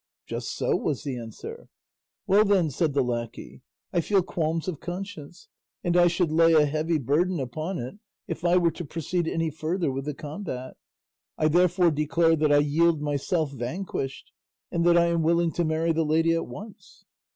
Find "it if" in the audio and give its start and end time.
7.77-8.43